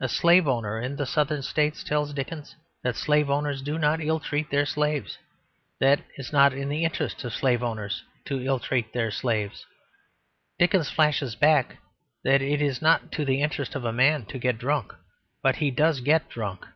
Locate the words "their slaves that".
4.50-6.00